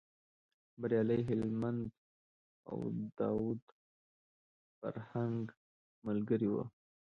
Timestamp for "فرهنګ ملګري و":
4.79-6.55